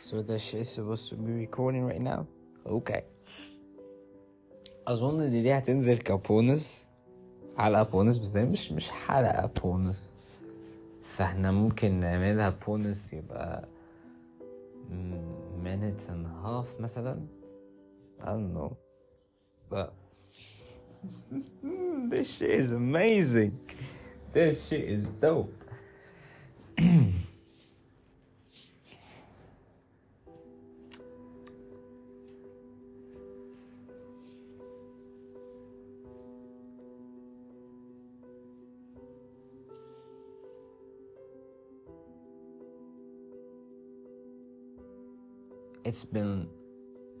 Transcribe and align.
So 0.00 0.22
that 0.22 0.38
shit 0.40 0.60
is 0.60 0.68
supposed 0.68 1.08
to 1.10 1.16
be 1.16 1.32
recording 1.32 1.84
right 1.86 2.00
now? 2.00 2.26
Okay. 2.66 3.02
أظن 4.88 5.20
إن 5.20 5.30
دي 5.42 5.52
هتنزل 5.58 5.98
كبونس 5.98 6.86
حلقة 7.58 7.82
بونس 7.82 8.18
بس 8.18 8.36
هي 8.36 8.44
مش 8.44 8.72
مش 8.72 8.90
حلقة 8.90 9.46
بونس 9.62 10.16
فاحنا 11.02 11.50
ممكن 11.50 12.00
نعملها 12.00 12.54
بونس 12.66 13.12
يبقى 13.12 13.68
minute 15.64 16.08
and 16.08 16.26
a 16.26 16.46
half 16.46 16.80
مثلا 16.80 17.26
I 18.20 18.24
don't 18.26 18.54
know 18.54 18.76
but 19.70 19.92
this 22.10 22.28
shit 22.38 22.50
is 22.50 22.70
amazing 22.72 23.52
this 24.32 24.68
shit 24.68 24.84
is 24.96 25.06
dope 25.20 25.59
it's 45.84 46.04
been 46.04 46.48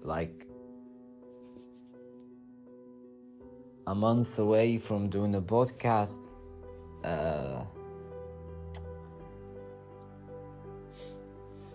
like 0.02 0.46
a 3.86 3.94
month 3.94 4.38
away 4.38 4.78
from 4.78 5.08
doing 5.08 5.34
a 5.34 5.40
podcast. 5.40 6.20
Uh, 7.04 7.64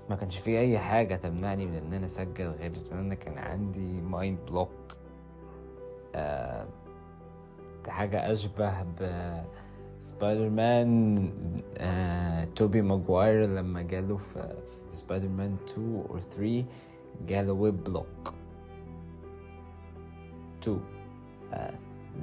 ما 0.10 0.16
كانش 0.18 0.38
في 0.38 0.60
اي 0.60 0.80
حاجة 0.80 1.16
تمنعني 1.16 1.66
من 1.66 1.76
ان 1.76 1.94
انا 1.94 2.06
اسجل 2.06 2.48
غير 2.48 2.72
ان 2.92 2.98
انا 2.98 3.16
كان 3.16 3.38
عندي 3.38 4.02
مايند 4.02 4.40
بلوك 4.48 4.92
حاجة 7.88 8.32
اشبه 8.32 8.84
ب 8.84 9.02
سبايدر 10.00 10.50
مان 10.50 11.30
آه، 11.78 12.44
توبي 12.56 12.82
ماجواير 12.82 13.46
لما 13.46 13.82
جاله 13.82 14.18
في, 14.18 14.56
في 14.92 14.98
سبايدر 14.98 15.28
مان 15.28 15.56
2 15.70 16.04
or 16.10 16.20
3 16.20 16.66
جاله 17.28 17.54
ويب 17.54 17.84
بلوك 17.84 18.34
2 20.62 20.80
uh, 21.52 21.72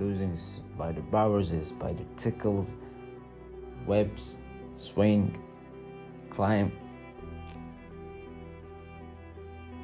losing 0.00 0.30
his 0.30 0.60
spider 0.76 1.02
powers 1.12 1.50
his 1.50 1.68
spider 1.68 2.06
tickles 2.16 2.74
webs 3.86 4.34
swing 4.76 5.24
climb 6.30 6.70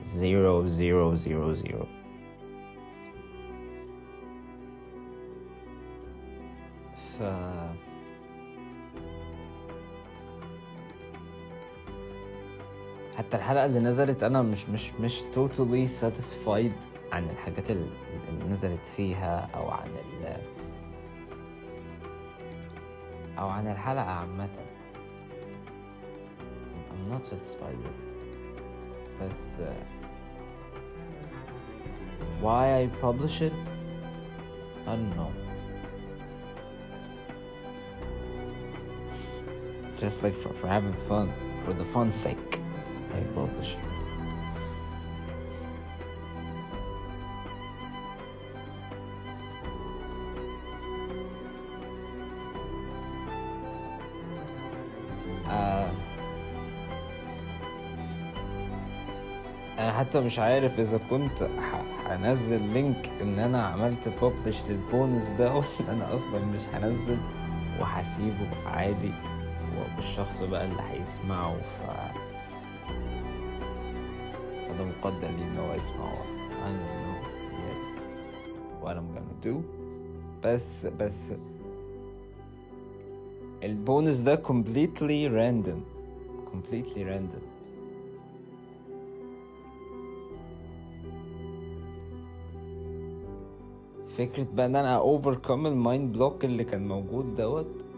zero 0.07 0.67
zero 0.67 1.17
zero 1.17 1.55
zero 1.55 1.89
حتى 13.18 13.38
الحلقة 13.38 13.66
اللي 13.66 13.80
نزلت 13.80 14.24
أنا 14.24 14.42
مش 14.42 14.70
مش 14.70 14.92
مش 14.94 15.22
totally 15.36 15.90
satisfied 16.02 16.88
عن 17.12 17.30
الحاجات 17.30 17.72
اللي 17.72 17.90
نزلت 18.50 18.86
فيها 18.86 19.50
أو 19.56 19.70
عن 19.70 19.88
ال 19.88 20.38
أو 23.38 23.48
عن 23.48 23.68
الحلقة 23.68 24.06
عامة. 24.06 24.50
I'm 26.92 27.14
not 27.14 27.26
satisfied 27.28 27.78
with 27.84 27.88
it. 27.88 28.10
بس 29.24 29.58
uh, 29.60 29.64
why 32.42 32.64
I 32.82 32.88
publish 33.02 33.42
it? 33.42 33.54
I 34.88 34.96
don't 34.96 35.16
know. 35.16 35.49
Just 40.00 40.24
like 40.24 40.36
for, 40.36 40.54
for 40.54 40.68
having 40.68 40.94
fun 40.94 41.32
for 41.66 41.74
the 41.74 41.86
fun's 41.86 42.16
sake. 42.16 42.60
I 43.14 43.22
publish 43.36 43.74
it 43.74 43.80
آه، 55.50 55.92
أنا 59.80 59.94
حتى 59.94 60.20
مش 60.20 60.40
عارف 60.40 60.80
إذا 60.80 61.00
كنت 61.10 61.50
هنزل 62.06 62.62
link 62.62 63.10
إن 63.22 63.40
أنا 63.40 63.66
عملت 63.68 64.10
publish 64.10 64.58
لل 64.70 64.85
bonus 64.85 65.24
ده 65.30 65.54
ولا 65.56 65.66
أنا 65.90 66.16
أصلا 66.16 66.46
مش 66.46 66.62
هنزل 66.74 67.18
وهسيبه 67.80 68.48
عادي. 68.66 69.12
والشخص 70.00 70.44
بقى 70.44 70.66
اللي 70.66 70.82
هيسمعه 70.82 71.56
ف 71.62 71.82
فده 74.68 74.86
مقدر 74.86 75.28
لي 75.28 75.44
إن 75.44 75.58
هو 75.58 75.74
يسمعه. 75.74 76.24
What 78.84 78.96
I'm 78.96 79.10
gonna 79.16 79.48
do. 79.48 79.56
بس 80.44 80.86
بس 80.86 81.34
البونس 83.64 84.20
ده 84.22 84.42
completely 84.44 85.30
random. 85.30 85.80
Completely 86.54 87.04
random. 87.04 87.44
فكرة 94.10 94.48
بقى 94.54 94.66
إن 94.66 94.76
أنا 94.76 95.02
overcome 95.02 95.50
ال 95.66 95.76
mind 95.76 96.14
block 96.14 96.46
اللي 96.46 96.64
كان 96.64 96.88
موجود 96.88 97.36
دوت. 97.36 97.89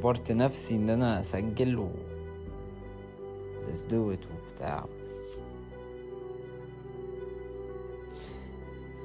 جبرت 0.00 0.32
نفسي 0.32 0.74
ان 0.74 0.90
انا 0.90 1.20
اسجل 1.20 1.78
و 1.78 1.88
let's 3.66 3.92
do 3.92 4.10
it 4.14 4.26
وبتاع 4.30 4.84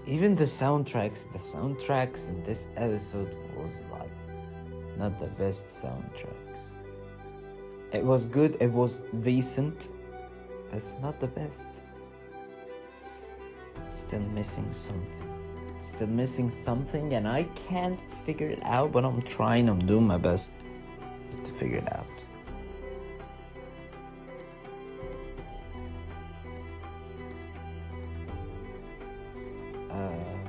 even 0.08 0.36
the 0.36 0.48
soundtracks 0.48 1.26
the 1.34 1.40
soundtracks 1.40 2.30
in 2.30 2.44
this 2.44 2.68
episode 2.76 3.36
was 3.58 3.74
like 3.92 4.16
not 4.98 5.20
the 5.20 5.32
best 5.42 5.66
soundtracks 5.84 6.59
it 7.94 8.04
was 8.04 8.26
good 8.26 8.58
it 8.59 8.72
was 8.72 9.02
decent 9.22 9.90
but 10.70 10.78
it's 10.78 10.96
not 11.02 11.20
the 11.20 11.28
best 11.28 11.68
still 13.92 14.26
missing 14.40 14.70
something 14.72 15.30
still 15.80 16.08
missing 16.08 16.50
something 16.50 17.14
and 17.14 17.28
i 17.28 17.44
can't 17.70 18.00
figure 18.26 18.50
it 18.56 18.64
out 18.64 18.92
but 18.92 19.04
i'm 19.06 19.22
trying 19.22 19.70
i'm 19.70 19.84
doing 19.92 20.08
my 20.08 20.18
best 20.18 20.54
To 21.45 21.51
figure 21.61 21.79
it 21.79 21.89
out 21.99 22.17
آه، 29.91 30.45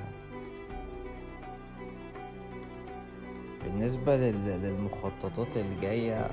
بالنسبة 3.64 4.18
لل- 4.18 4.62
للمخططات 4.64 5.58
اللي 5.58 5.82
جاية 5.82 6.28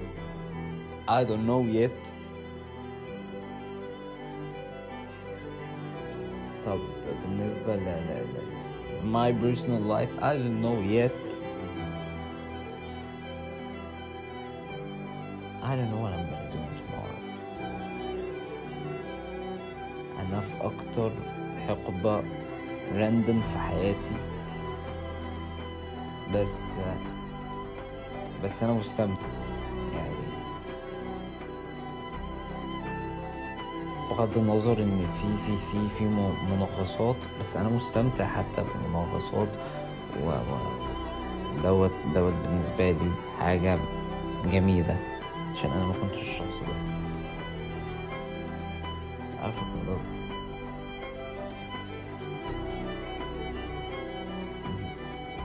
I 1.09 1.25
don't 1.25 1.47
know 1.49 1.63
yet 1.75 2.15
طب 6.67 6.79
بالنسبة 7.25 7.77
ل 7.77 8.05
my 9.13 9.31
personal 9.43 9.83
life 9.95 10.15
I 10.23 10.33
don't 10.41 10.61
know 10.65 10.79
yet 10.99 11.44
I 15.75 15.77
don't 15.77 15.91
know 15.91 16.03
what 16.05 16.13
I'm 16.13 16.27
gonna 16.31 16.51
do 16.53 16.61
tomorrow 16.79 17.21
أنا 20.21 20.41
في 20.41 20.55
أكتر 20.61 21.11
حقبة 21.69 22.23
راندم 22.95 23.41
في 23.43 23.59
حياتي. 23.59 24.17
بس 26.35 26.73
بس 28.45 28.63
أنا 28.63 28.73
مستمتع 28.73 29.27
يعني. 29.95 30.15
بغض 34.11 34.39
النظر 34.39 34.79
إن 34.79 35.07
في 35.07 35.39
في 35.47 35.57
في 35.57 35.89
في 35.89 36.05
مناقصات 36.51 37.17
بس 37.41 37.57
أنا 37.57 37.69
مستمتع 37.69 38.27
حتى 38.27 38.65
بالمناقصات. 38.65 39.49
و 40.25 40.31
دوت 41.63 41.93
دوت 42.15 42.33
بالنسبة 42.33 42.91
لي 42.91 43.11
حاجة 43.41 43.79
جميلة. 44.53 45.14
عشان 45.55 45.71
أنا 45.71 45.85
ما 45.87 45.93
كنتش 46.03 46.21
الشخص 46.23 46.61
ده. 46.61 46.75
عارف 49.43 49.55
الموضوع 49.63 49.99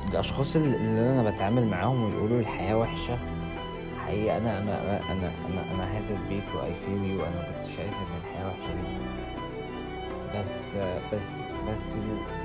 الأشخاص 0.10 0.56
اللي 0.56 1.12
أنا 1.20 1.32
بتعامل 1.32 1.68
معاهم 1.68 2.04
ويقولوا 2.04 2.40
الحياة 2.40 2.78
وحشة 2.78 3.18
حقيقة 4.06 4.38
أنا 4.38 4.62
أنا 4.62 5.12
أنا 5.12 5.32
أنا 5.50 5.72
أنا 5.76 5.86
حاسس 5.86 6.22
بيك 6.22 6.44
وأي 6.56 6.74
فيل 6.76 7.04
يو 7.04 7.26
أنا 7.26 7.42
كنت 7.44 7.66
شايف 7.78 7.94
إن 7.94 8.18
الحياة 8.22 8.48
وحشة 8.48 8.74
جدا. 8.74 9.30
بس 10.40 10.66
بس 11.14 11.42
بس 11.68 11.94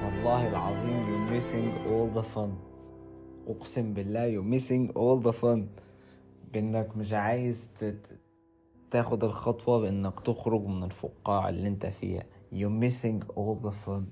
والله 0.04 0.48
العظيم 0.48 1.04
you're 1.06 1.32
missing 1.32 1.88
all 1.88 2.18
the 2.20 2.24
fun. 2.36 2.50
أقسم 3.48 3.94
بالله 3.94 4.30
you're 4.32 4.60
missing 4.60 4.92
all 4.96 5.28
the 5.28 5.32
fun. 5.32 5.83
بإنك 6.54 6.96
مش 6.96 7.12
عايز 7.12 7.70
تاخد 8.90 9.24
الخطوة 9.24 9.80
بإنك 9.80 10.20
تخرج 10.20 10.64
من 10.66 10.84
الفقاعة 10.84 11.48
اللي 11.48 11.68
أنت 11.68 11.86
فيها. 11.86 12.22
You're 12.52 12.82
missing 12.84 13.24
all 13.36 13.66
the 13.66 13.72
fun. 13.86 14.02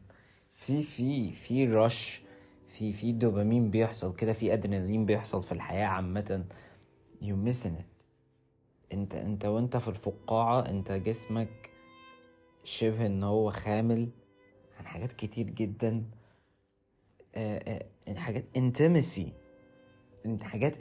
في 0.52 0.82
في 0.82 1.32
في 1.32 1.66
رش 1.66 2.22
في 2.68 2.92
في 2.92 3.12
دوبامين 3.12 3.70
بيحصل 3.70 4.16
كده 4.16 4.32
في 4.32 4.52
أدرينالين 4.52 5.06
بيحصل 5.06 5.42
في 5.42 5.52
الحياة 5.52 5.86
عامة. 5.86 6.44
You're 7.22 7.48
missing 7.48 7.80
it. 7.80 8.04
أنت 8.92 9.14
أنت 9.14 9.44
وأنت 9.44 9.76
في 9.76 9.88
الفقاعة 9.88 10.60
أنت 10.60 10.92
جسمك 10.92 11.70
شبه 12.64 13.06
إن 13.06 13.22
هو 13.22 13.50
خامل 13.50 14.08
عن 14.78 14.86
حاجات 14.86 15.12
كتير 15.12 15.46
جدا. 15.50 16.04
آه، 17.34 17.86
آه، 18.08 18.14
حاجات 18.14 18.44
intimacy. 18.58 19.28
انت 20.26 20.42
حاجات 20.42 20.74